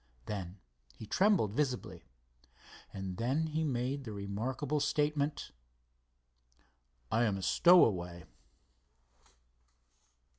Then 0.25 0.57
he 0.95 1.05
trembled 1.05 1.53
visibly. 1.53 2.05
And 2.91 3.17
then 3.17 3.45
he 3.45 3.63
made 3.63 4.03
the 4.03 4.11
remarkable 4.11 4.79
statement: 4.79 5.51
"I 7.11 7.23
am 7.25 7.37
a 7.37 7.43
stowaway." 7.43 8.23